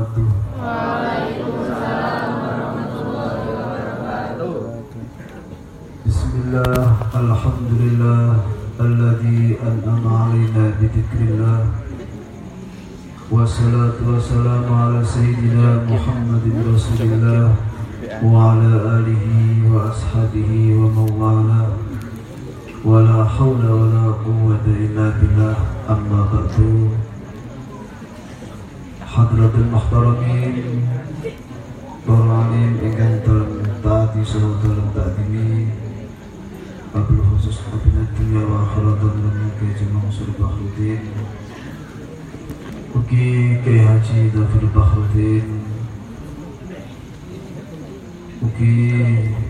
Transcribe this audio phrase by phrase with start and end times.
[0.00, 0.28] wabarakatuh.
[6.04, 8.40] Bismillah, Alhamdulillah,
[8.80, 11.68] Alladhi an'ama alaina bidhikrillah
[13.30, 17.52] Wassalatu wassalamu ala Sayyidina Muhammadin Rasulillah
[18.24, 21.76] Wa ala alihi wa ashabihi wa mawala.
[22.82, 25.56] Wa la hawla wa la quwwata illa billah.
[25.86, 26.99] Amma ba'du
[29.10, 30.86] Hadratul Muhtaramin
[32.06, 35.66] Para alim ingkang dalam taati saha dalam taatimi
[36.94, 41.02] Abil khusus kabinet dunia wa akhiratan dan muka jemang suri Bahruddin
[42.94, 45.46] Ugi Kiai Haji Dafir Bahruddin
[48.46, 48.74] Ugi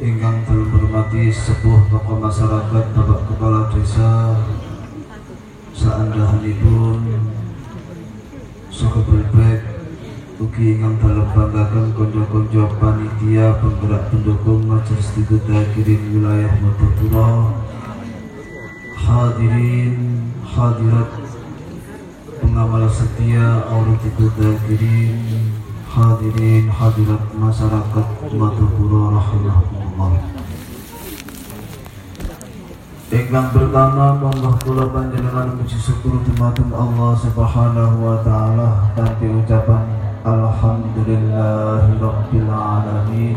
[0.01, 4.41] ingkang dalam hormati sebuah tokoh masyarakat Bapak Kepala Desa
[5.77, 7.40] Seandahanipun
[8.80, 9.61] Soka Belbek
[10.41, 17.60] Ugi dalam banggakan konco-konco panitia penggerak pendukung Majelis Tidut Dakirin Wilayah Madapura
[18.96, 19.93] Hadirin
[20.40, 21.13] Hadirat
[22.40, 25.29] Pengamal setia Aurul Tidut Dakirin
[25.85, 30.40] Hadirin Hadirat Masyarakat Madapura Rahimahullah
[33.11, 39.83] Ingkang pertama monggo kula panjenengan puji syukur dumateng Allah Subhanahu wa taala kanthi ucapan
[40.23, 43.35] Alhamdulillahirabbil alamin.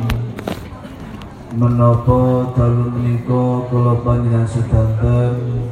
[1.57, 5.65] Menapa dalu menika kula panjenengan sedanten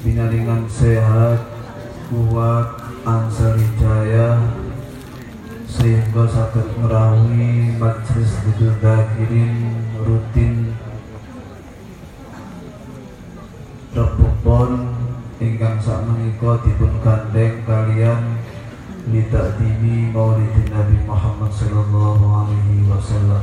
[0.00, 1.44] binaringan sehat,
[2.08, 2.72] kuat,
[3.04, 4.40] ansar hidayah
[5.68, 8.72] sehingga saged ngrawuhi majelis bidul
[10.08, 10.72] rutin
[15.38, 18.42] ingkang sak menika dipun gandeng kalian
[19.06, 23.42] lidak dini maulidin Nabi Muhammad sallallahu alaihi wasallam.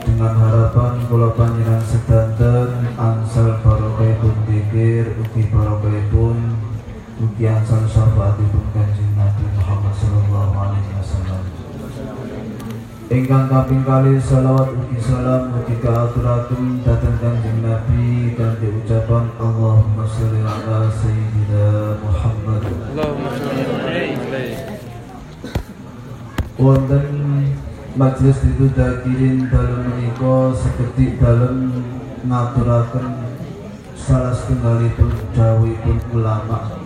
[0.00, 6.36] Dengan harapan kula panjenengan sedanten ansal barokahipun pikir ugi barokahipun
[7.24, 11.42] ugi ansal syafaatipun Kanjeng Nabi Muhammad sallallahu alaihi wasallam.
[13.10, 20.38] Ingkang kaping kali salawat ugi salam ugi kaaturaken dhateng Kanjeng Nabi kanthi ucapan Allahumma sholli
[20.46, 22.62] ala sayyidina Muhammad.
[22.70, 24.62] Allahumma sholli alaihi
[26.54, 27.06] Wonten
[27.98, 31.82] majelis itu dakirin dalam menika seperti dalam
[32.22, 33.26] ngaturaken
[33.98, 36.78] salah setunggalipun dawuhipun ulama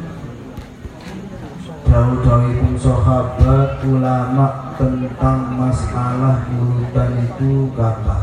[1.85, 8.19] dawuh-dawuhipun sahabat ulama tentang masalah urutan itu kata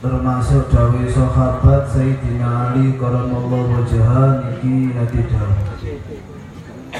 [0.00, 5.70] termasuk dawuh sahabat Sayyidina Ali karamallahu wajhah niki nate dawuh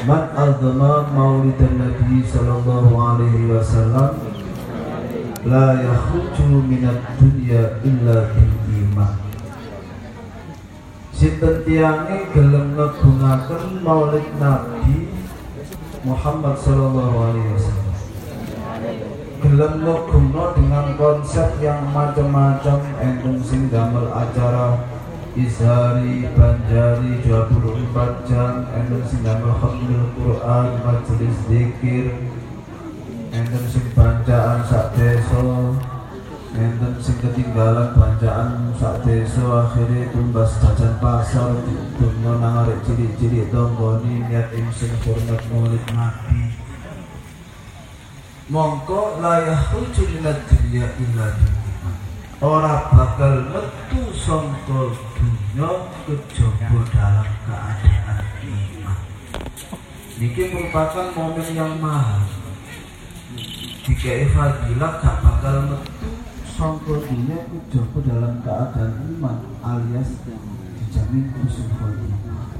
[0.06, 4.16] Man azama maulidan Nabi sallallahu alaihi wasallam
[5.44, 9.12] la yakhruju minad dunya illa bil iman.
[11.12, 15.19] Sinten tiange gelem ngegungaken maulid Nabi
[16.00, 17.92] Muhammad sallallahu alaihi wasallam.
[19.40, 19.74] Gelem
[20.56, 24.80] dengan konsep yang macam-macam enten sing damel acara
[25.36, 32.16] Izhari, Banjari, 24 jam Enten sing damel khamil Quran, majelis zikir
[33.32, 35.40] Enten sing bancaan sak desa
[36.50, 41.54] Enten sing ketinggalan bancaan sak desa Akhirnya tumbas jajan pasar
[41.94, 46.50] Dumno nangarek cilik-cilik tonggoni Niat imsing hormat maulid nabi
[48.50, 51.34] Mongko layah rujuk minat dunia iman
[52.40, 55.70] Ora bakal metu sangka dunya
[56.08, 58.98] kejaba dalam keadaan iman.
[60.16, 62.24] Niki merupakan momen yang mahal.
[63.84, 66.19] Jika fadilah gak bakal metu
[66.60, 70.20] dunya kejaba dalam keadaan iman alias
[70.76, 72.52] dijamin khotimah.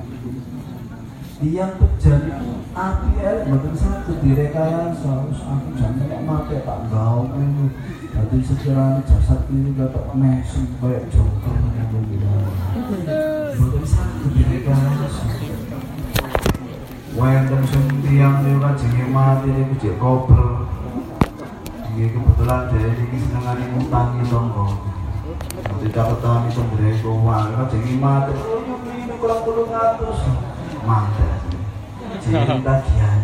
[1.44, 2.32] Yang terjadi
[2.72, 7.72] api elek mboten satu direkayasa wis aku jane kok mate tak gawe ngono
[8.12, 12.00] dadi sekiranya jasad ini ketok mesem kayak joker ngono
[13.52, 15.24] mboten satu direkayasa
[17.10, 20.79] Wonten sing tiyang niku jenenge mati niku jek koper.
[21.90, 24.66] Iki kebetulan dhewe iki senengane ngutangi tangga.
[25.66, 28.34] Nanti caketan itu mereka wah, jenenge mati.
[28.94, 30.18] Ini kurang puluh ngatus.
[30.86, 31.40] Mantap.
[32.22, 33.20] Jadi tagihan.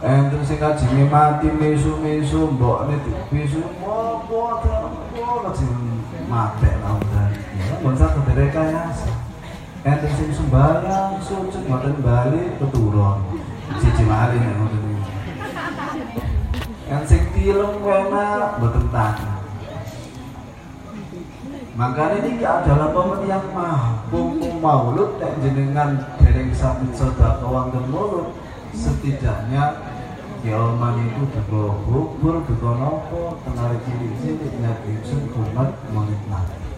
[0.00, 4.68] Enten sing kajenge mati mesu-mesu mbokne dibisu apa apa
[5.44, 5.76] kajeng
[6.28, 7.28] mate lawan.
[7.56, 9.30] Ya, bangsa rekayasa.
[9.80, 13.24] enten sing sembahyang sujud mboten bali keturun
[13.80, 14.84] siji malih nek ngoten
[16.90, 18.86] yang sing tilem wena mboten
[21.80, 28.36] Makanya ini adalah momen yang mampu maulud dan jenengan dereng sabit soda kewanggen mulut.
[28.76, 29.80] Setidaknya
[30.44, 34.92] ya oman itu duka bubur duka nopo tenari cilik-cilik nabi
[35.36, 36.69] hormat maulid nabi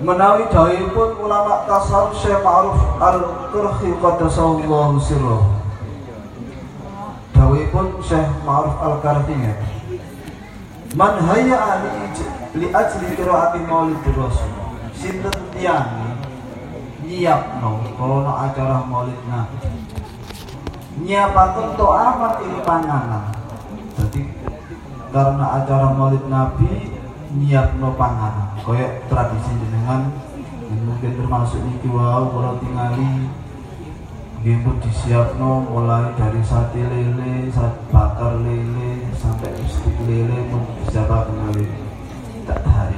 [0.00, 0.44] menawi
[0.92, 5.44] pun ulama tasawuf Syekh Ma'ruf Al-Qurhi qaddasallahu sirruh
[7.72, 9.36] pun Syekh Ma'ruf Al-Qarhi
[10.96, 11.92] Man hayya ali
[12.56, 14.48] li ajli qiraati maulid rasul.
[14.96, 16.16] Sinten tiyang?
[17.04, 19.60] Nyiapno krana acara maulid nabi.
[21.04, 23.28] Nyiapaken to amat ing panganan.
[23.92, 24.24] Jadi
[25.12, 26.95] karena acara maulid nabi
[27.36, 30.08] nyiapno panganan koyok tradisi jenengan
[30.72, 33.28] mungkin termasuk niki wau kalau tingali.
[34.40, 41.34] Nggih pun disiapno mulai dari sate lele, sate bakar lele, sampai stik lele pun disiapkan
[41.50, 41.66] lele
[42.46, 42.94] tak hari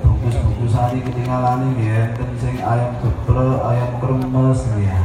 [0.00, 4.96] bungkus-bungkus hari ketinggalan ini ya dan sing ayam geprek ayam kremes ya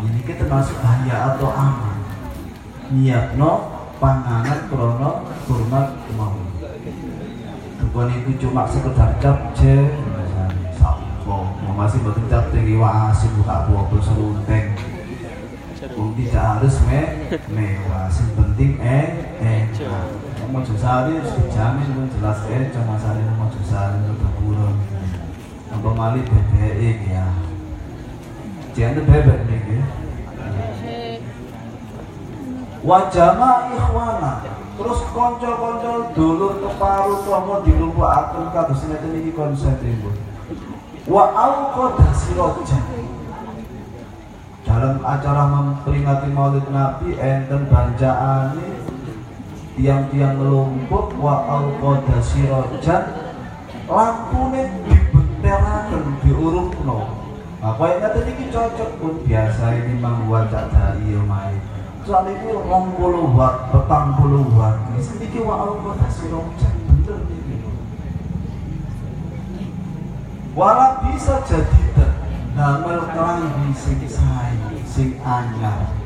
[0.00, 1.98] ini kita termasuk bahaya atau aman.
[3.36, 3.52] No
[4.00, 6.49] panganan krono hormat mau
[7.90, 9.90] bukan itu cuma sekedar capce.
[11.30, 11.46] Mau
[11.78, 14.74] masih betul cap tinggi wasin buka buah serundeng
[16.18, 17.02] tidak harus me
[17.54, 18.10] mewah.
[18.10, 19.06] Yang penting eh
[19.38, 19.62] eh
[20.50, 24.74] mau sari dijamin pun jelas eh cuma sari mau sari untuk buron
[25.70, 27.26] apa mali bebek ya.
[28.74, 29.82] Jangan bebek nih
[32.80, 34.32] wajama ikhwana
[34.80, 40.16] terus konco-konco dulur keparu tomo dilumpukaken kados ngeten iki konsepipun
[41.04, 42.84] wa auqadasi rojan
[44.64, 48.80] dalam acara memperingati maulid nabi enten banjaane
[49.76, 53.04] tiang-tiang ngelumpuk wa alqada sirajan
[53.84, 57.20] lampune dibenteraken diurupno
[57.60, 62.96] nah kaya ngaten iki cocok pun biasa ini membuat cak dari omahe soal ini rong
[62.96, 67.56] puluh watt petang puluh ini sedikit wa alqada sirajan bener ini
[70.50, 71.82] Wala bisa jadi
[72.58, 76.00] damel kelambi sing sae sing anyar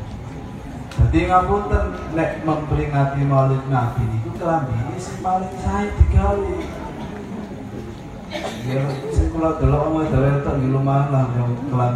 [0.94, 6.54] jadi ngapunten nek memperingati Maulid Nabi itu kelambi ini sing paling saya digawe.
[8.66, 11.94] Ya sing kula delok omah dhewe tok nggih lumayan lah yang kelam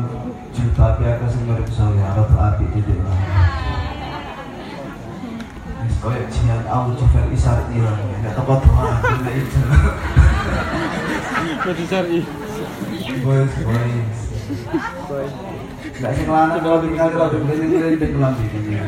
[0.51, 3.48] juta piaka sing mirip saya rada api titik lah.
[5.99, 9.61] Koyo jian au cover isar ilang nek teko doa nek itu.
[11.59, 12.21] Kok dicari?
[13.27, 14.19] Boys, boys.
[15.99, 18.79] Gak sih lanang kalau tinggal kalau begini ini di kelambi ini.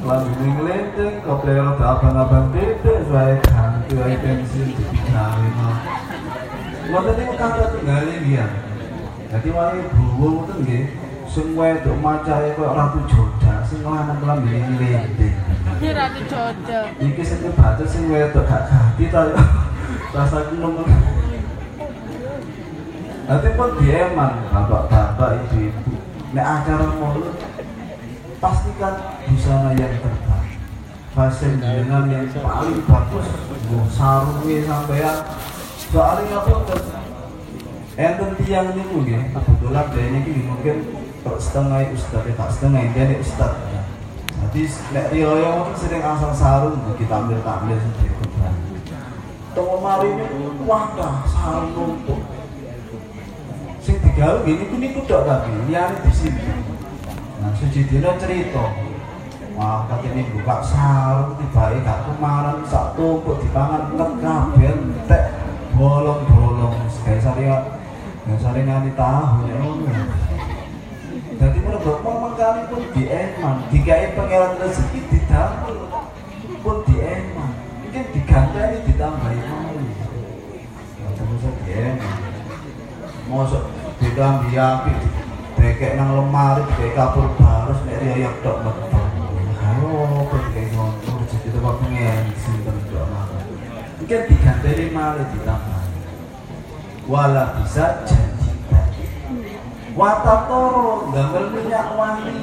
[0.00, 5.52] Kelambi ini kau pelero abang-abang bebek, saya ganti, saya bensin, dipindahin.
[6.90, 8.46] Waktu itu kata tinggalin dia.
[9.28, 10.56] Jadi wali buwo itu
[11.30, 15.34] nggih, semua itu maca itu ratu joda, sing lanang ini ngelenting.
[15.78, 16.80] Ini ratu joda.
[16.98, 19.30] Iki sing batu sing wedok gak ganti ta.
[20.10, 20.86] Rasa nomor
[23.30, 25.94] Nanti pun dieman bapak-bapak ibu-ibu.
[26.34, 27.38] Nek acara mulut
[28.42, 28.94] pastikan
[29.30, 30.58] busana yang terbaik.
[31.14, 33.26] Fashion dengan yang paling bagus.
[33.70, 35.22] Bu sarungi sampean.
[35.94, 36.74] Soalnya apa
[38.00, 40.76] Enten tiang ini mungkin kebetulan dia ini mungkin
[41.20, 43.52] tak setengah ustad ya tak setengah ini ustad.
[44.40, 44.62] Jadi
[44.96, 48.28] nek riyo mungkin sering asal sarung kita ambil ambil sedikit.
[49.52, 50.88] Tunggu mari ini wah
[51.28, 52.20] sarung numpuk.
[53.84, 56.40] Sing digawe gini ku niku tok tapi di sini.
[57.40, 58.64] Nah suci dina cerita
[59.60, 65.24] wah katene buka sarung tibae gak kemarin sak tumpuk dipangan nek kabeh entek
[65.76, 66.80] bolong-bolong.
[67.04, 67.58] Kayak saya ya.
[68.38, 69.58] Sare nganti tahu ya
[71.40, 75.88] Jadi mereka mau kali pun di eman, dikai pangeran rezeki didamel
[76.60, 79.72] pun di eman, mungkin diganteni ditambahi mau.
[81.64, 82.30] Di eman
[83.30, 83.62] mosok
[84.02, 84.90] ditambi api
[85.54, 88.90] dekek nang lemari dikek kapur barus nek riayap tok metu
[89.62, 89.90] ayo
[90.26, 93.06] apa dikek ngono rezeki tempat pengen sinten tok
[94.02, 95.84] mungkin diganteni malih ditambah
[97.06, 98.39] wala bisa janji
[99.98, 102.38] watatoro gambar minyak wangi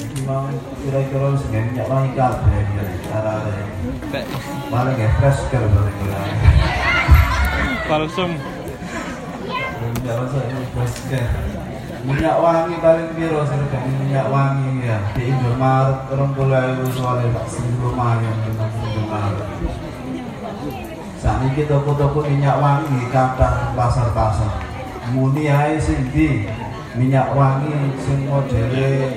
[0.00, 2.64] memang kira-kira segini minyak wangi kabeh
[3.08, 3.52] cara ada
[4.72, 5.94] malah kayak fresh kalau boleh
[7.90, 8.38] Balsam.
[9.82, 11.26] Minyak masak ini bos ya.
[12.06, 15.02] Minyak wangi paling sih kan minyak wangi ya.
[15.18, 19.48] Di Indomaret puluh ribu soalnya tak sebelum lumayan dengan Indomaret.
[21.18, 24.69] Saat ini toko-toko minyak wangi kata pasar-pasar.
[25.10, 26.46] Muni ae sing di
[26.94, 29.10] minyak wangi sing modele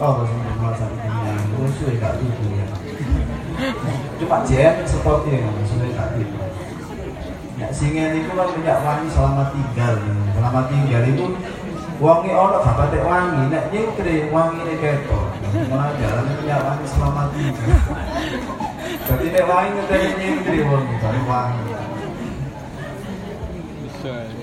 [0.00, 1.44] Oh, sing masak minyak.
[1.44, 2.66] Terus suwe gak tuku ya.
[4.16, 6.38] Cuma jam seperti yang suwe gak tuku.
[7.60, 10.00] Ya singen itu kan minyak wangi selama tinggal.
[10.32, 11.26] Selama tinggal itu
[12.00, 15.26] wangi ono gak wangi, nek nyingkri wangi ini ketok.
[15.68, 17.68] Malah jalan minyak wangi selama tinggal.
[19.04, 21.64] Jadi nek wangi ngenteni nyingkri wangi, baru wangi.
[23.84, 24.39] Bisa.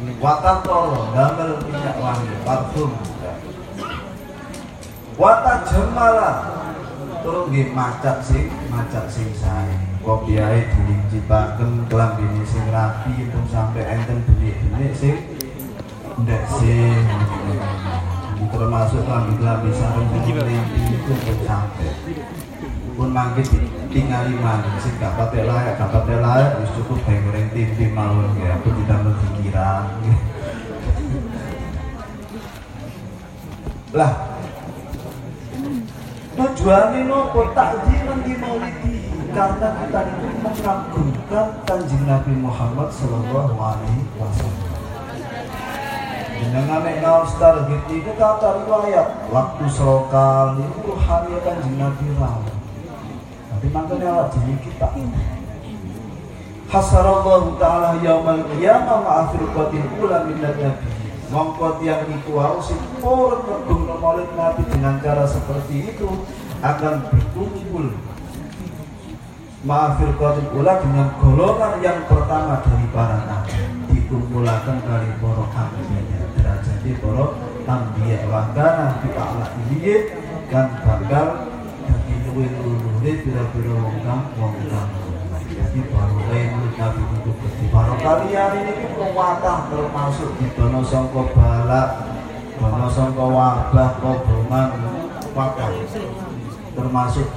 [0.00, 2.96] Watan toro, damel minyak wangi, parfum.
[5.20, 6.32] Wata jemala,
[7.20, 9.76] turun nggih macak sing, macak sing sae.
[10.00, 14.96] Kopi ae dilinjipaken klambine sing rapi pun sampai enten benik-benik
[16.24, 17.04] ndek sing.
[18.40, 20.64] Ini termasuk benik
[20.96, 21.92] itu pun sampai.
[22.96, 23.42] Pun mangke
[23.90, 28.56] tinggali mangke sing gak patek layak, gak patek layak cukup bae goreng tempe mawon ya,
[28.58, 29.84] aku ditambah pikiran.
[33.90, 34.12] Lah,
[36.38, 44.70] tujuannya nopo takjilan di maulidi karena kita itu mengagungkan kanjeng Nabi Muhammad Sallallahu Alaihi Wasallam.
[46.40, 52.59] Dengan ngaos target itu kata riwayat waktu serokal itu hari kanjeng Nabi rawuh.
[53.68, 54.88] Makanya awak jadi kita.
[56.70, 60.88] Hasarallahu ta'ala yaumal qiyamah ma'afir qatil ula minat nabi.
[61.28, 66.08] Mongko tiang wau sing purun ngedung maulid nabi dengan cara seperti itu
[66.64, 67.90] akan berkumpul.
[69.66, 73.60] Maafir qatil ula dengan golongan yang pertama dari para nabi.
[73.90, 77.26] Dikumpulkan kali para ambiya derajat para
[77.66, 79.96] ambiya wakana di ta'ala iliye
[80.50, 81.49] dan bakal
[88.00, 91.88] kalian ini kekuatan termasuk di dono songko balak
[92.54, 94.68] dono songko wabah kobongan
[95.34, 95.74] wakaf
[96.78, 97.28] termasuk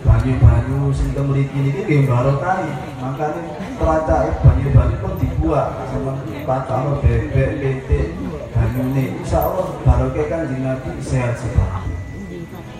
[0.00, 2.64] banyu-banyu sing ini nggih barokah
[3.04, 3.40] makanya
[3.76, 6.12] teracake banyu-banyu pun dibuat sama
[6.48, 8.00] patah bebek bete
[8.56, 11.87] banyu ini insya Allah barokah kan nabi sehat sekali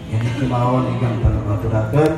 [0.08, 2.12] ini kemauan ingkang aturaken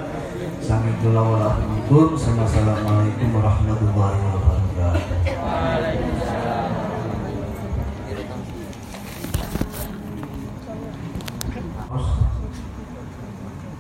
[0.61, 1.51] Sami kula wala
[1.91, 5.19] pun Assalamualaikum warahmatullahi wabarakatuh.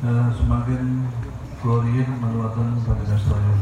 [0.00, 1.04] Eh, semakin
[1.60, 3.54] gloriin menuakan pada saya.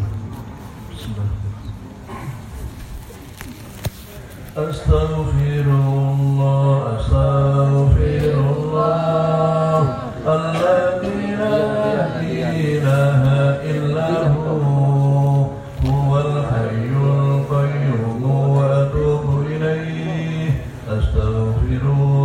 [4.59, 9.78] Astaghfirullah, astaghfirullah,
[10.35, 11.57] الذي لا
[12.21, 13.23] إله
[13.73, 15.47] إلا هو
[15.87, 18.23] هو الحي القيوم
[18.57, 20.51] وأتوب إليه
[20.89, 22.18] أستغفره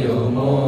[0.00, 0.61] โยโม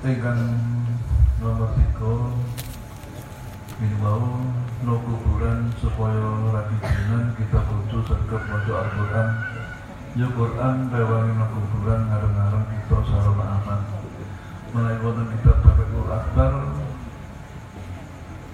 [0.00, 0.56] ingkang
[1.44, 2.32] nomor tiga
[3.76, 4.48] bimbau
[4.80, 6.24] no kuburan supaya
[6.56, 9.28] lagi jinan kita butuh sergap masuk Al-Quran.
[10.16, 13.80] Ya Quran rewangi no kuburan ngareng-ngareng kita salam aman.
[14.70, 16.52] Melainkan kita pakai Akbar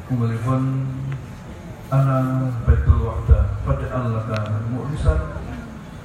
[0.08, 0.64] Kumalifon
[1.92, 5.20] Anang Betul wakda Pada Allah kan Mu'risan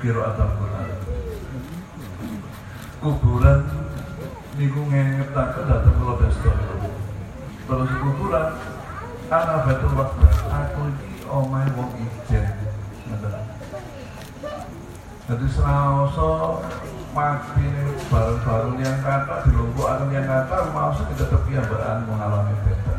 [0.03, 0.89] kira Al Qur'an,
[2.99, 3.80] Kuburan
[4.59, 6.51] niku ngetakan datang kula besto.
[7.67, 8.47] Terus kumpulan
[9.31, 12.45] ana betul waktu aku iki omai wong ijen.
[15.31, 16.31] Jadi selasa
[17.15, 17.67] mati
[18.11, 22.95] baru-baru yang kata di lombok atau yang kata mau tidak kepiambaan mengalami beda.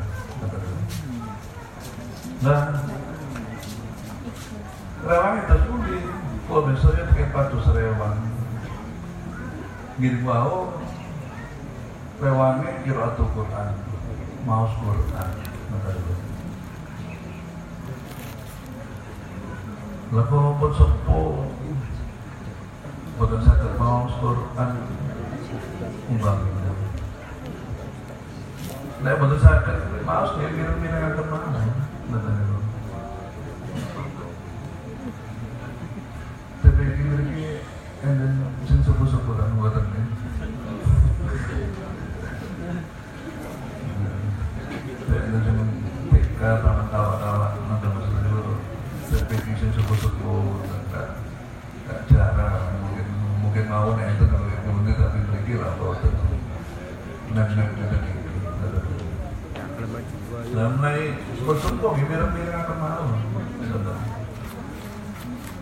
[2.40, 2.62] Nah
[5.04, 6.04] relawan itu sulit
[6.48, 8.16] kalau besoknya pakai patus rewang.
[10.00, 10.72] ngir mau
[12.22, 13.68] rewane kiratul Quran.
[14.46, 15.30] Mau Quran.
[20.12, 21.18] Lah kalau pun sepo
[23.18, 24.70] bukan saya mau Quran.
[26.14, 26.40] Umbang
[29.02, 29.66] Nah, betul saya
[30.06, 31.58] mau dia kira-kira ke mana?
[32.06, 32.71] Betul.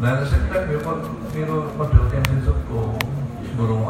[0.00, 2.96] Nah, saya biro ya, itu model yang disukuh,
[3.52, 3.84] burung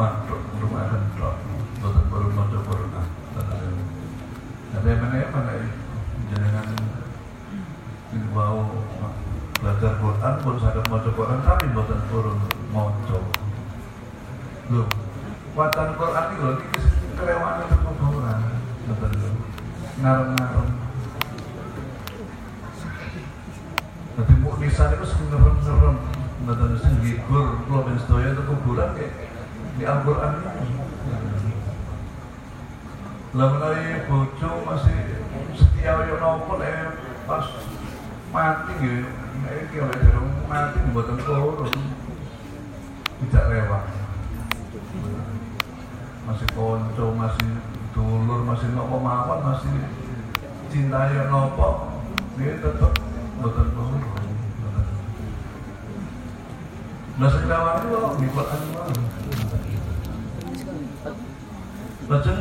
[27.27, 28.87] gur kula ben sedaya itu ya
[29.77, 31.53] di Al-Qur'an ini.
[33.31, 35.23] Lah menawi bojo masih
[35.55, 37.47] setia yo nopo nek pas
[38.35, 39.07] mati nggih
[39.47, 39.77] nek iki
[40.51, 41.71] mati mboten turun.
[43.21, 43.87] Tidak rewang.
[46.27, 47.49] Masih konco, masih
[47.95, 49.79] dulur, masih nopo mawon, masih
[50.67, 52.03] cinta yo nopo,
[52.35, 52.91] dia tetep
[53.39, 54.10] mboten turun.
[57.19, 58.97] Lajeng lawan itu di dibuatkan mawon.
[62.07, 62.39] Lajeng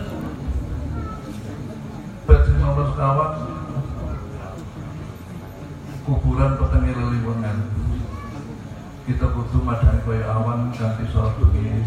[2.30, 3.32] Lajeng masuk sekawan
[6.06, 7.58] kuburan petenge leliwengan.
[9.10, 11.82] Kita kudu madani kaya awan ganti soal bengi.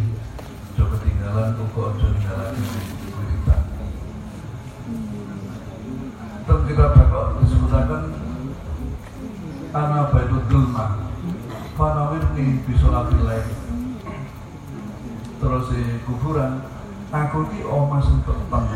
[0.74, 2.60] Aja ketinggalan uga aja ninggalake
[3.30, 3.58] kita.
[6.44, 8.04] Terus kita bakal disebutakan
[9.72, 11.13] Ana Baitul Dulmah
[11.74, 13.48] fanawirni bisolati lain
[15.42, 16.62] terus di kuburan
[17.10, 18.70] aku omah sing peteng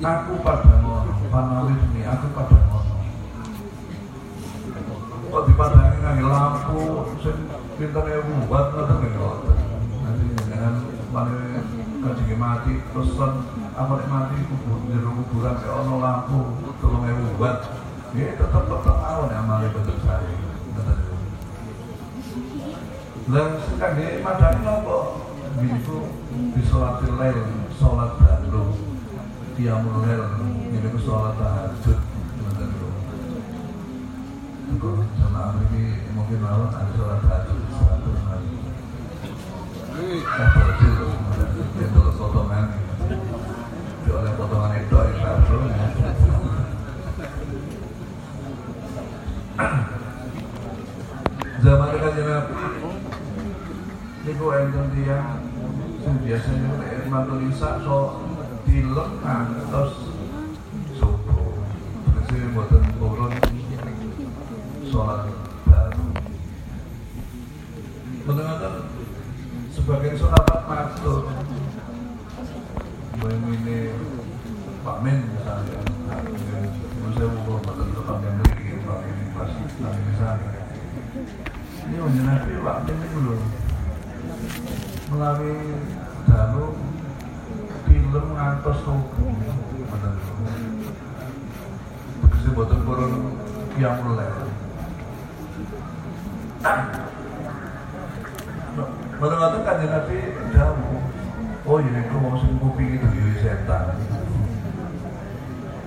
[0.00, 2.94] aku pada ngono fanawirni aku pada ngono.
[5.34, 6.78] Kok dipadangi nganggo lampu
[7.20, 7.36] sing
[7.74, 9.58] pinter ewu buat ngoten ngoten
[10.06, 10.74] nanti jangan
[11.10, 11.58] mari
[12.00, 12.72] kaji mati
[13.74, 16.38] apa nek mati kubur jero kuburan kayak ono lampu
[16.86, 17.58] ewu buat
[18.14, 20.53] ya tetap tetap awal amale bentuk saya
[23.24, 24.98] ngoten dan kangge madani nopo?
[25.54, 25.98] Itu
[26.52, 27.38] di sholat lail
[27.80, 28.74] sholat baru
[29.56, 30.22] qiyamul lail
[30.68, 32.00] ini ku sholat tahajud
[35.16, 38.52] sama ini mungkin malam ada sholat tahajud satu hari.
[40.20, 41.08] Tahajud itu?
[42.18, 42.66] Potongan.
[44.04, 45.32] Itu oleh potongan itu ya
[51.64, 52.52] zaman kanjeng Nabi
[54.34, 55.46] niku enten tiyang
[56.02, 58.18] sing biasanya nek mantul isa so
[58.66, 60.10] dilem ngantos
[60.98, 61.54] subuh.
[62.26, 63.30] Terus boten turun.
[64.90, 65.30] Sholat
[68.26, 68.82] baru
[69.70, 70.42] sebagai sholat
[73.54, 73.94] ini
[74.82, 75.78] Pak Men misalnya.
[77.14, 77.30] Saya
[78.18, 79.50] yang memiliki Pak ini pas
[80.10, 80.50] misalnya.
[81.86, 81.96] Ini
[82.58, 83.63] Pak Men belum
[85.08, 85.78] melalui
[86.26, 86.72] jalur
[87.86, 89.32] film ngantos subuh
[92.24, 93.12] Begitu boten purun
[93.78, 94.28] yang mulai.
[99.14, 100.18] Menurut kan Nabi
[100.50, 100.98] Dawu
[101.64, 103.96] Oh ini aku mau sing kuping itu yui setan.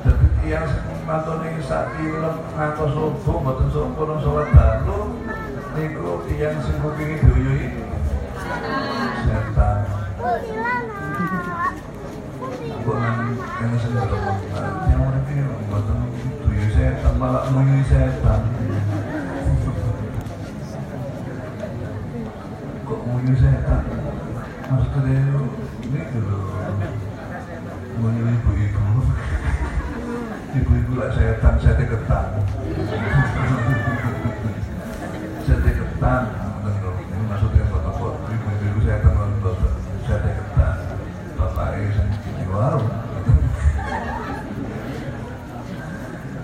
[0.01, 0.65] Jadi tiang
[1.05, 5.13] mantone sak film ngantos subuh boten sempurna sholat dalu
[5.77, 7.86] niku tiang sing kuping itu yui
[8.47, 9.77] setan
[12.87, 13.15] bukan
[13.59, 14.17] yang sendiri
[14.87, 15.31] yang mereka
[16.47, 17.11] tuyul setan?
[22.87, 23.03] Kok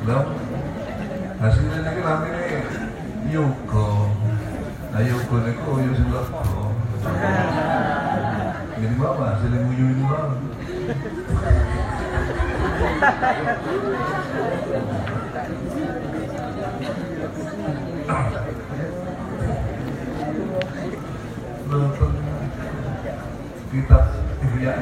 [0.04, 0.28] Lah
[1.40, 2.60] hasilnya ini namanya
[3.32, 3.88] yoga.
[4.92, 5.72] Nah yoga ini lego.
[8.84, 10.36] Ini apa hasilnya ini apa?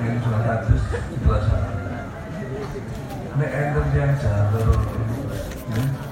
[0.02, 0.60] Ini sudah
[1.22, 1.64] jelasan
[3.40, 4.91] nek enten yang jalur ya,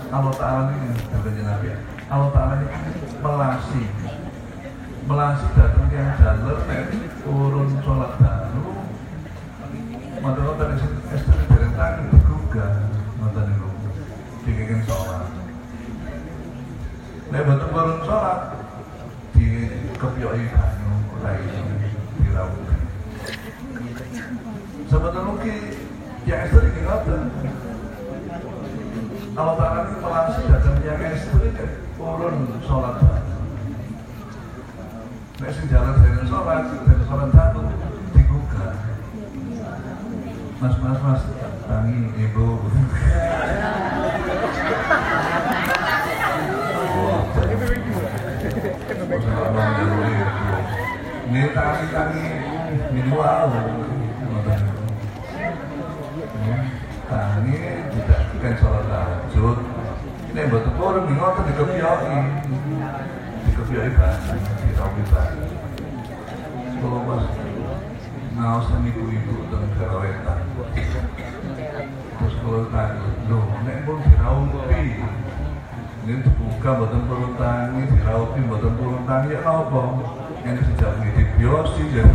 [0.09, 1.69] Allah Ta'ala ini dari Nabi
[2.09, 2.69] Allah Ta'ala ini
[3.21, 3.83] melasi.
[5.05, 6.57] Melasi datang yang jalur
[7.25, 8.13] turun sholat
[40.59, 41.23] Mas mas mas.
[41.71, 42.59] Tangi ibu.
[51.31, 52.25] Ini tangi tangi.
[52.91, 53.47] Minimal
[57.07, 57.55] tangi
[57.95, 59.57] tidak bukan sholat tahajud.
[60.29, 60.65] Ini buat
[61.07, 62.17] ini ngotot di kepioi
[63.47, 65.55] di kepioi banget di rawi banget.
[66.79, 67.23] Kalau pas
[68.39, 70.39] ngawasan ibu-ibu dan kerawetan
[72.19, 72.91] Terus peruntan,
[73.31, 74.83] loh, nek pun diraupi.
[76.03, 79.83] Ini dibuka buatan peruntan, ini diraupi buatan peruntan, ya apa?
[80.43, 82.07] Ini sejak ini dibiosi ya.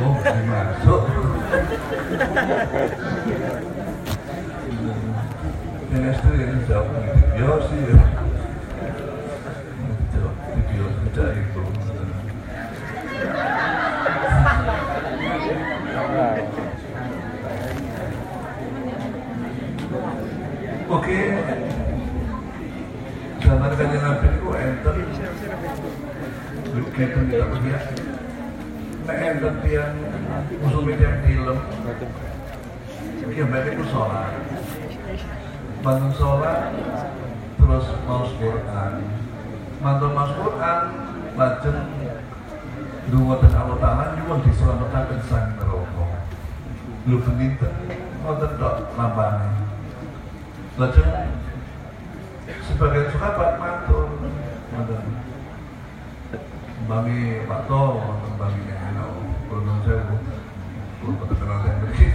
[0.00, 1.02] Oh, dimasuk,
[5.90, 8.09] Ini istri ini sejak ini dibiosi ya.
[21.10, 21.26] Oke,
[23.42, 24.94] zaman kanjeng Nabi itu enter
[26.70, 27.84] begitu kita lihat
[29.10, 29.94] nek enter tiang
[30.62, 31.58] musuh tiang film.
[33.26, 34.38] Dia balik itu sholat.
[35.82, 36.78] Bangun sholat
[37.58, 38.92] terus mau Quran.
[39.82, 40.80] Mantul mau Quran
[41.34, 41.90] lajeng
[43.10, 46.06] Dungo dan Allah Ta'ala nyuwun diselamatkan sang neraka.
[47.10, 47.74] Lu beninten
[48.22, 49.59] ngoten tok lampane.
[50.80, 51.12] Lajeng
[52.64, 54.16] sebagai sahabat matur
[54.72, 55.04] ngoten.
[56.88, 58.00] Bami Pak To,
[58.40, 59.12] bami Neno,
[59.52, 60.16] Gunung Sewu.
[61.04, 62.08] Kulo boten kenal teng mriki.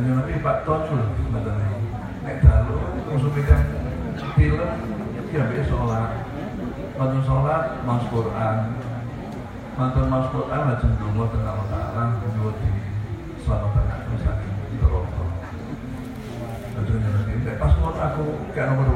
[0.00, 1.76] Hanya nabi Pak To ngoten niku.
[2.24, 3.68] Nek dalu musuh kan
[4.32, 4.72] film
[5.28, 6.24] ya mbek sholat.
[6.96, 8.58] Mantul sholat, mas Quran,
[9.76, 12.70] mantul mas Quran lajeng donga teng Allah nyuwun di
[13.44, 14.52] selamatkan aku saking
[17.00, 17.31] neraka.
[17.42, 18.24] Lajeng ngerti nek pas ngono aku
[18.54, 18.88] gak nomor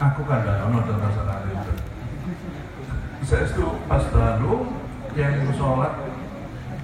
[0.00, 1.72] aku kan gak ono teng masalah itu.
[3.24, 4.52] Saya itu pas lalu
[5.12, 5.92] yang sholat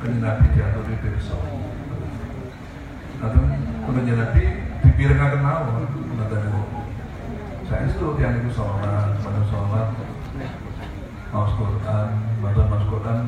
[0.05, 1.41] kena Nabi diatur di besok.
[3.25, 3.41] Atau
[3.89, 4.45] kena Nabi
[4.85, 6.71] dipiringaken mawon ngoten
[7.71, 9.89] saya itu yang itu sholat, pada sholat
[11.31, 12.09] mau Quran,
[12.43, 13.19] baca mas Quran,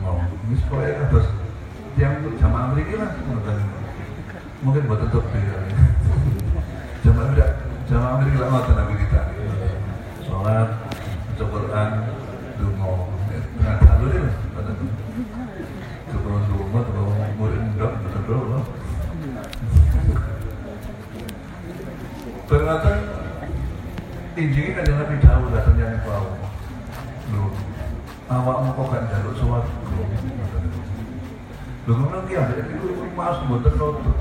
[0.00, 0.16] mau
[0.48, 1.28] ini supaya terus
[2.00, 3.12] yang jamaah mereka lah
[4.64, 5.60] mungkin buat tetap dia
[7.04, 7.50] jamaah tidak
[7.92, 9.22] jamaah mereka lah ngoten nabi kita
[10.24, 10.68] sholat,
[11.36, 11.90] baca Quran,
[12.80, 13.04] mau
[13.60, 14.22] nah lalu dia
[14.56, 14.76] ngoten
[16.10, 18.66] Sebelum rumah, sebelum murid enggak, betul-betul
[22.50, 22.90] Ternyata
[24.34, 26.34] injingin kan Nabi Dawud datang yang bau
[27.30, 27.46] lu
[28.26, 29.70] awakmu kok gak jaluk suatu
[31.86, 32.90] lu ngomong dia ada itu
[33.50, 34.18] buatan nutut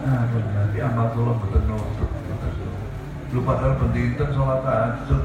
[0.00, 2.08] nah nanti amal tolong buatan nutut
[3.30, 5.22] lu padahal pentinten sholat tahajud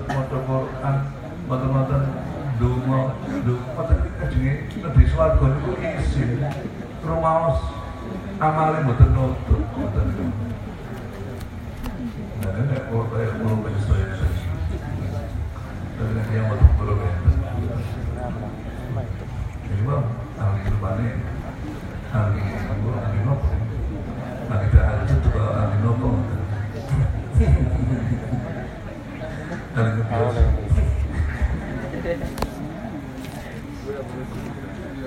[29.76, 30.38] Ngebios.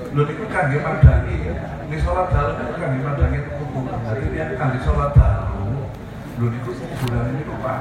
[0.09, 1.37] Lho niku kangge madani,
[1.89, 3.81] ini sholat dalu niku kangge madani kuku.
[3.89, 5.89] Jadi dia kangge sholat dalu
[6.37, 7.81] lho niku kuburan niku Pak.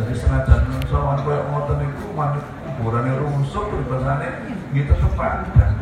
[0.00, 2.44] Jadi senajan sowan koyo ngoten niku manut
[2.76, 4.28] kuburane rusuh pribasane
[4.76, 5.80] nggih tetep padang.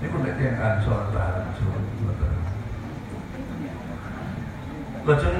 [0.00, 1.84] Niku nek tiyang kan sholat tahajud.
[5.06, 5.36] Lajeng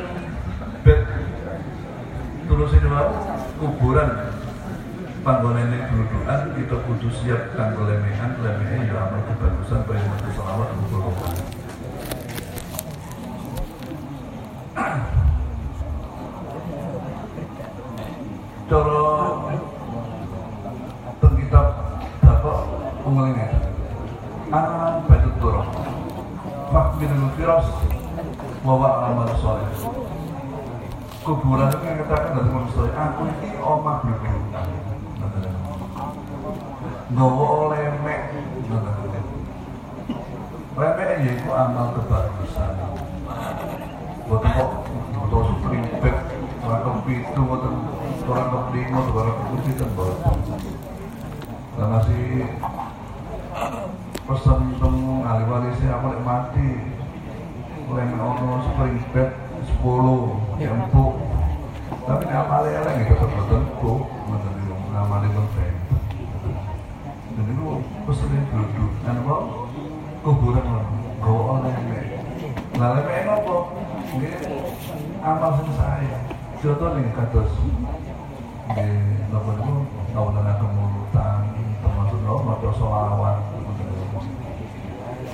[2.56, 3.12] terus ini mau
[3.60, 4.32] kuburan.
[5.26, 11.02] Ini dudukan kita kudu siap kanggo lemehan lemehan ya amal kebagusan bayi mati selawat kumpul
[18.70, 19.02] cara
[21.18, 21.66] teng kitab
[22.22, 22.58] dapat
[23.02, 23.50] pengelingan
[24.54, 25.66] anak batu turun
[26.70, 27.66] fak minul firas
[28.62, 29.68] wawa amal soleh.
[31.26, 31.74] Kuburan
[32.06, 34.66] katakan dari manusia aku ini omah berkelutan
[37.06, 38.22] Gawa lemek.
[40.74, 42.72] Lemek ya itu amal kebagusan.
[44.26, 44.70] Bukan kok
[46.02, 46.16] back
[46.66, 47.74] Orang ke pitu Bukan
[48.26, 50.14] orang ke lima Orang ke putih Tembak
[51.78, 52.50] Dan masih
[54.26, 56.70] Pesan temu ahli wali saya Aku mati.
[57.86, 59.30] Lemek ono spring back
[59.78, 61.15] 10 empuk
[62.06, 65.74] tapi ngamali eleng itu tetap empuk ngoten niku ngamali penting
[67.34, 67.66] dan itu
[68.06, 68.92] pesenin duduk.
[69.02, 69.36] Kan apa?
[70.22, 70.66] Kuburan
[71.18, 71.74] gawa oleh
[72.78, 73.56] nah lemek apa?
[74.14, 74.28] Ini
[75.20, 76.18] amal saya.
[76.62, 77.52] Contoh nih kados
[78.70, 78.86] di
[79.34, 79.74] nopo niku
[80.14, 81.42] tahunan kemurutan
[81.82, 83.38] termasuk nopo maca selawat.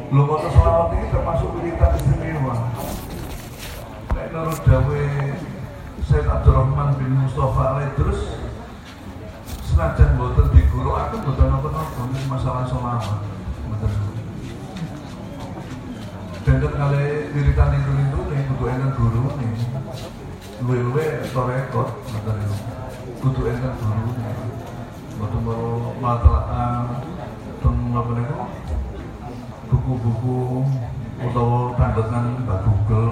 [0.08, 2.56] Lu maca selawat ini termasuk wiridan istimewa
[4.32, 5.04] menurut Dawe
[6.08, 8.38] Said Abdurrahman bin Mustafa alaih terus
[9.68, 13.22] senajan boten di guru aku boten ini masalah sholawat
[16.42, 19.52] boten kali wiritan itu itu nih kudu enten guru nih
[20.62, 21.88] luwe-luwe atau rekod
[23.22, 24.32] kudu enten guru nih
[25.22, 26.98] mboten mau matelaan
[27.62, 28.38] teng apa niku?
[29.70, 30.66] Buku-buku
[31.22, 33.11] utawa tandetan Mbak Google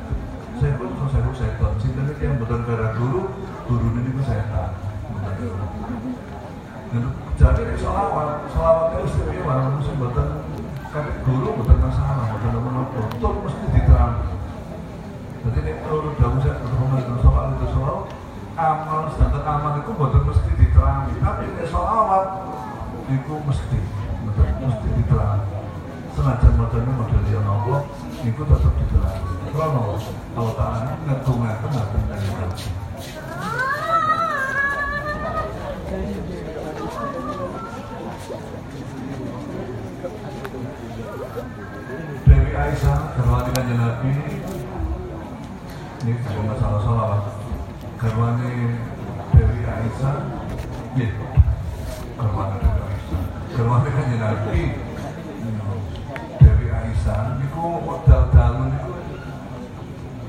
[57.01, 58.93] Aisyah niku modal dalu niku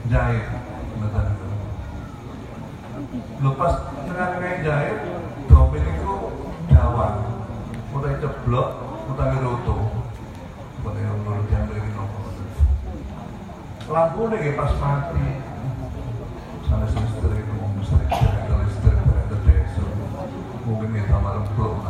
[0.09, 0.49] jahit
[1.05, 1.47] niku
[3.45, 4.97] lepas tengah-tengah jahit
[5.53, 6.33] domen niku
[6.73, 7.29] dawan
[7.93, 8.69] utai ceblok
[9.05, 9.77] utai roto
[10.97, 12.21] yang menurut yang dari nopo
[13.93, 15.29] lampu pas mati
[16.73, 19.85] sana listrik itu mau listrik ternyata listrik ternyata desa
[20.65, 21.85] mungkin kita malam belum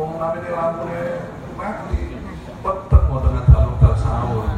[0.00, 1.28] Wong rame lampune
[1.60, 2.16] mati.
[2.64, 4.48] mau dal sahur.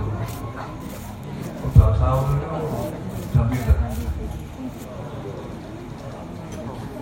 [1.75, 2.47] dal sahur itu
[3.35, 3.79] jam.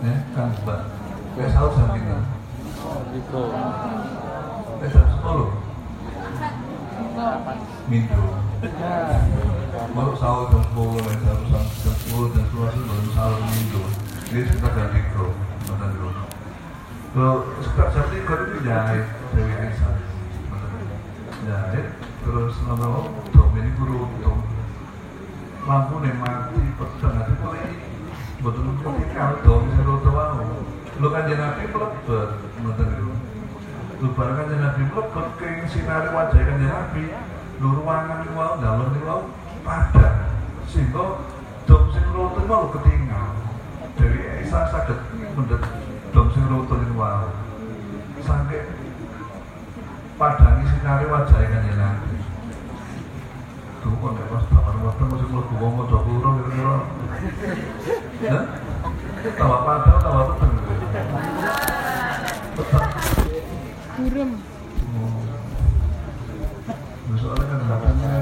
[0.01, 0.81] Ya, kan Mbak.
[1.53, 1.69] Sahur?
[3.13, 3.43] Itu.
[4.89, 5.53] Jam 10.
[7.93, 8.09] Eh,
[9.93, 11.45] baru sahur jam 10, eh, jam
[12.09, 13.85] 10, jam baru.
[14.33, 15.29] Ini sekitar jam mikro,
[15.69, 16.30] jam
[17.11, 19.03] lo suka sate kalau itu jahit
[19.35, 19.99] Dewi Aisyah
[21.43, 21.87] jahit
[22.23, 24.39] terus nono dom ini guru dom
[25.67, 27.83] lampu nih mati pedang nanti paling
[28.47, 30.63] betul betul kalau dom seru tahu anu.
[31.03, 32.31] lo kan jenapi pelebet
[32.63, 33.11] nonton itu.
[33.99, 37.05] Lo barang kan jenapi pelebet keng sinari wajah kan jenapi
[37.59, 39.27] lo ruangan itu mau dalur itu mau
[39.67, 40.31] pada
[40.71, 41.27] sehingga
[41.67, 43.35] dom sing rotu mau ketinggal
[43.99, 44.99] Dewi Aisyah sakit
[45.35, 47.31] mendetik dom sing runtuh itu mau
[48.21, 48.67] sampai
[50.19, 52.17] padangi sinari wajah kan nabi
[53.81, 56.77] tuh kok nek pas bapak waktu masih mlebu wong mau dua puluh kira-kira.
[58.21, 58.39] Ya
[59.41, 61.09] tawa padang tawa peteng peteng
[64.01, 64.31] Burem.
[67.11, 68.13] Nah, soalnya kan katanya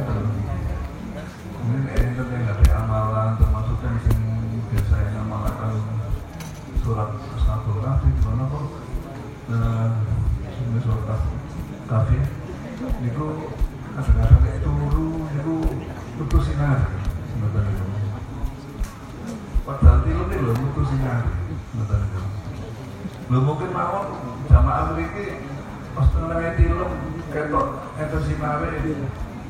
[1.68, 3.98] ini enten yang ada amalan termasuk yang
[4.70, 5.74] biasa yang amalkan
[6.86, 7.10] surat
[7.74, 8.64] kok?
[9.48, 9.92] Nah
[10.78, 11.36] kafi
[11.88, 12.18] kafi
[13.04, 13.24] itu
[13.96, 14.70] kadang-kadang itu
[17.32, 17.72] sebenarnya.
[17.72, 17.86] Itu
[19.68, 20.38] padahal tilu nih
[20.72, 21.20] putus sinar
[21.74, 22.06] sebenarnya.
[22.08, 22.22] Itu
[23.28, 24.08] lo mungkin mau
[24.48, 25.44] jamaah memiliki
[25.92, 26.88] pas tengah tilu
[27.28, 27.84] ketok
[28.24, 28.72] sinare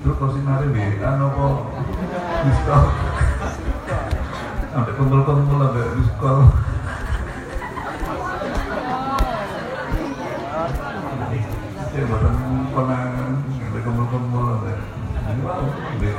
[0.02, 1.46] terus kalau sinare WA nopo
[2.42, 2.84] diskon
[4.74, 6.38] sampai kumpul-kumpul sampai diskon
[11.94, 12.34] ya buatan
[12.74, 14.74] konangan sampai kumpul-kumpul sampai
[15.28, 15.42] ini
[15.98, 16.14] Waktu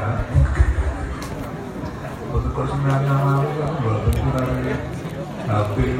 [2.51, 4.75] kalau sinare mau kan sinare
[5.47, 5.95] HP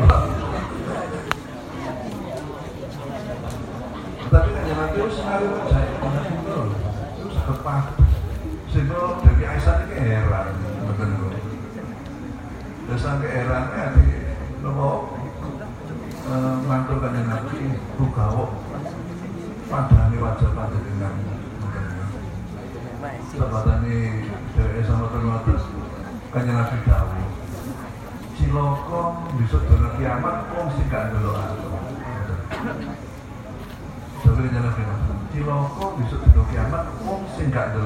[37.49, 37.81] sing gak aku.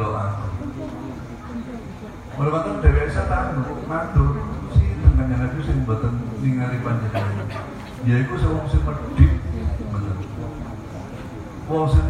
[2.35, 4.35] Waktu Dewi Aisyah tahu, matur,
[4.75, 7.47] si dengan yang nabi sing boten ningali panjenengan.
[8.03, 9.31] Ya iku sing wong sing medhit.
[11.71, 12.03] Wong sing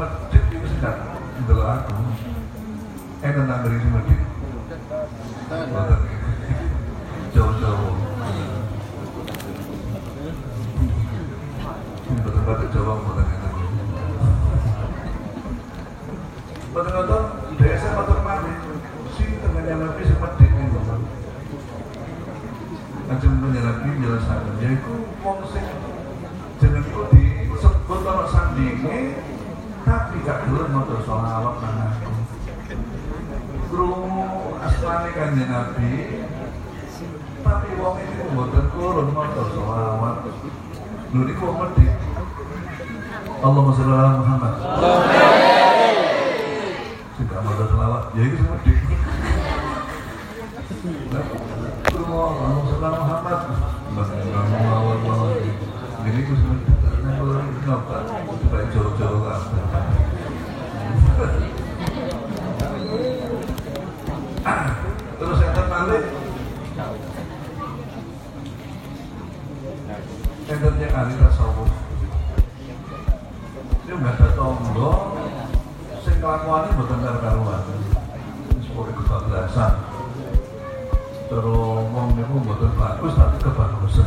[81.34, 84.06] Terus wong itu bukan bagus tapi kebagusan.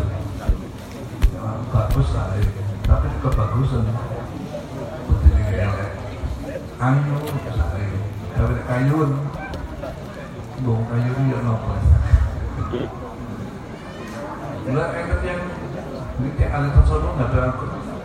[1.34, 2.46] Ya, Bagus saya
[2.86, 3.82] Tapi kebagusan.
[5.26, 5.90] Ini elek
[6.78, 7.18] Ayu
[7.50, 7.98] saya
[8.30, 9.10] Tapi kayun
[10.62, 11.74] Bung kayu ya nopo.
[14.70, 15.42] Lah enten yang
[16.22, 17.42] ini ahli tasawuf nggak ada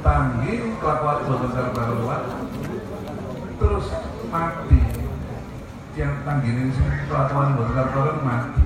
[0.01, 2.22] tanggi kelakuan boten karuan
[3.61, 3.88] terus
[4.34, 4.82] mati.
[5.93, 6.74] Yang tanggi ini
[7.05, 8.61] kelakuan boten karuan mati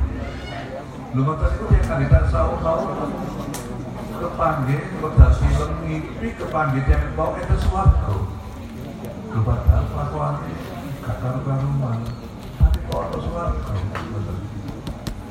[1.24, 2.92] ngoten itu yang ahli tasawuf tahu
[4.20, 8.28] kepanggih wedal film ngipi kepanggih yang bau itu suatu
[9.32, 10.36] kepada kelakuan
[11.00, 12.00] gak karuan
[12.60, 13.74] tapi kok ada suatu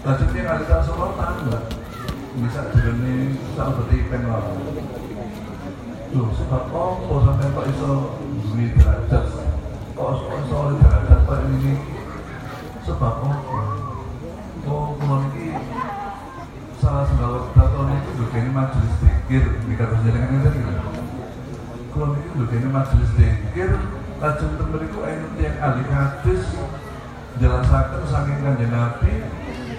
[0.04, 1.58] Lajeng dia ahli tasawuf tangga
[2.40, 4.56] bisa jernih sama seperti pen lalu
[6.14, 7.90] Loh, sebab apa sampai kok iso
[8.46, 9.26] duwe derajat?
[9.98, 11.74] Kok iso derajat kok ini?
[12.86, 13.83] Sebab apa
[18.38, 20.72] ini majelis dikir di kata jaringan itu gitu
[21.94, 23.70] kulon ini juga ini majelis dikir
[24.18, 26.42] lajeng temeriku enten yang ahli hadis
[27.38, 29.14] jelasaken saking kanjeng Nabi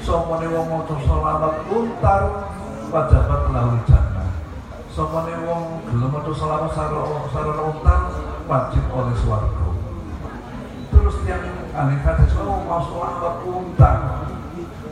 [0.05, 2.53] Somone wong maca selawat untar
[2.93, 4.29] wajabat lahul jannah.
[4.93, 8.13] Somone wong gelem maca selawat sarana sarana untar
[8.45, 9.65] wajib oleh swarga.
[10.93, 11.41] Terus yang
[11.73, 14.29] ahli hadis oh mau selawat untar.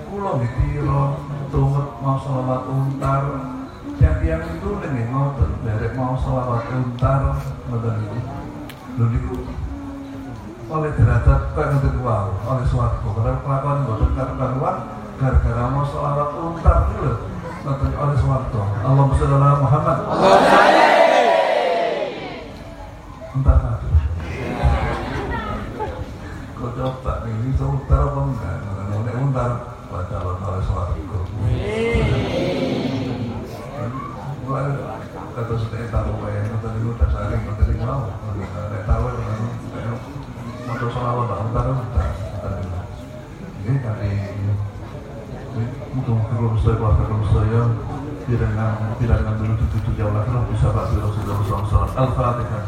[0.09, 1.03] Kula dikira
[1.53, 3.52] tuwet mau selawat untar.
[4.03, 5.31] Yang yang itu nih mau
[5.63, 7.39] derek mau selawat untar
[7.71, 8.19] ngoten niku.
[8.99, 9.37] Lho niku
[10.67, 13.07] oleh derajat kaya ngoten wow, oleh swarga.
[13.07, 14.77] Karena kelakuan boten karuan
[15.23, 17.13] gara-gara mau sholawat untar itu
[17.63, 19.97] nonton oleh swarga Allahumma sholli Muhammad
[23.33, 23.87] untar tadi
[26.59, 28.55] kau coba ini untar apa enggak?
[29.03, 29.51] Nek untar
[29.87, 30.92] baca oleh swarga
[35.43, 38.07] kata sudah taruh ya nonton itu udah saring nonton itu mau
[38.39, 39.11] nek taruh
[40.63, 42.07] mau sholawat untar untar
[43.67, 44.11] ini dari
[45.93, 47.61] mudah-mudahan kalau saya keluarga kalau saya
[48.23, 48.71] tidak dengan
[49.03, 52.63] tidak dengan dulu tujuh jauh lagi bisa Pak Rasulullah SAW Al-Fatihah